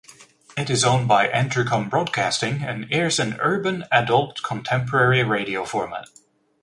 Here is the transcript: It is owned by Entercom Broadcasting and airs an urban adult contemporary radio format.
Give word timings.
It 0.57 0.71
is 0.71 0.83
owned 0.83 1.07
by 1.07 1.27
Entercom 1.27 1.87
Broadcasting 1.87 2.63
and 2.63 2.87
airs 2.89 3.19
an 3.19 3.37
urban 3.39 3.85
adult 3.91 4.41
contemporary 4.41 5.23
radio 5.23 5.63
format. 5.63 6.07